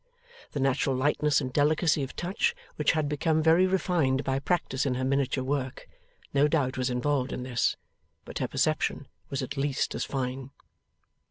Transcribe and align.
The 0.53 0.59
natural 0.59 0.95
lightness 0.95 1.41
and 1.41 1.53
delicacy 1.53 2.01
of 2.01 2.15
touch 2.15 2.55
which 2.75 2.93
had 2.93 3.07
become 3.07 3.43
very 3.43 3.67
refined 3.67 4.23
by 4.23 4.39
practice 4.39 4.83
in 4.83 4.95
her 4.95 5.03
miniature 5.03 5.43
work, 5.43 5.87
no 6.33 6.47
doubt 6.47 6.75
was 6.75 6.89
involved 6.89 7.31
in 7.31 7.43
this; 7.43 7.77
but 8.25 8.39
her 8.39 8.47
perception 8.47 9.07
was 9.29 9.43
at 9.43 9.57
least 9.57 9.93
as 9.93 10.03
fine. 10.03 10.49